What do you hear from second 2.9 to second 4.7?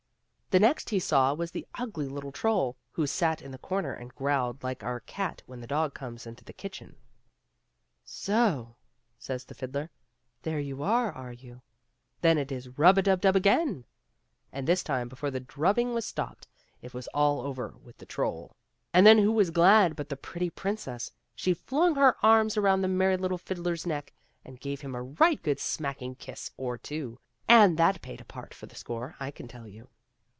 who sat in the comer and growled